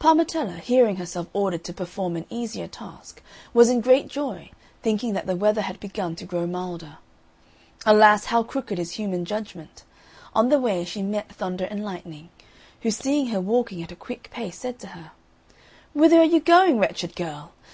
Parmetella, 0.00 0.60
hearing 0.60 0.96
herself 0.96 1.26
ordered 1.34 1.62
to 1.64 1.72
perform 1.74 2.16
an 2.16 2.24
easier 2.30 2.66
task, 2.66 3.20
was 3.52 3.68
in 3.68 3.82
great 3.82 4.08
joy, 4.08 4.50
thinking 4.82 5.12
that 5.12 5.26
the 5.26 5.36
weather 5.36 5.60
had 5.60 5.78
begun 5.78 6.16
to 6.16 6.24
grow 6.24 6.46
milder. 6.46 6.96
Alas, 7.84 8.24
how 8.24 8.42
crooked 8.42 8.78
is 8.78 8.92
human 8.92 9.26
judgment! 9.26 9.82
On 10.34 10.48
the 10.48 10.58
way 10.58 10.86
she 10.86 11.02
met 11.02 11.28
Thunder 11.30 11.66
and 11.66 11.84
Lightning, 11.84 12.30
who, 12.80 12.90
seeing 12.90 13.26
her 13.26 13.42
walking 13.42 13.82
at 13.82 13.92
a 13.92 13.94
quick 13.94 14.30
pace, 14.32 14.56
said 14.58 14.78
to 14.78 14.86
her, 14.96 15.10
"Whither 15.92 16.16
are 16.18 16.24
you 16.24 16.40
going, 16.40 16.78
wretched 16.78 17.14
girl? 17.14 17.52